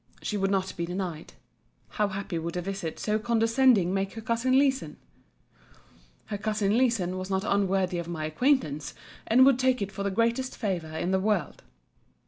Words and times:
She 0.23 0.35
would 0.35 0.49
not 0.49 0.75
be 0.75 0.87
denied. 0.87 1.33
How 1.89 2.07
happy 2.07 2.39
would 2.39 2.57
a 2.57 2.61
visit 2.63 2.97
so 2.97 3.19
condescending 3.19 3.93
make 3.93 4.13
her 4.13 4.21
cousin 4.21 4.57
Leeson!——Her 4.57 6.37
cousin 6.39 6.75
Leeson 6.75 7.19
was 7.19 7.29
not 7.29 7.43
unworthy 7.43 7.99
of 7.99 8.07
my 8.07 8.25
acquaintance: 8.25 8.95
and 9.27 9.45
would 9.45 9.59
take 9.59 9.79
it 9.79 9.91
for 9.91 10.01
the 10.01 10.09
greatest 10.09 10.57
favour 10.57 10.97
in 10.97 11.11
the 11.11 11.19
world. 11.19 11.61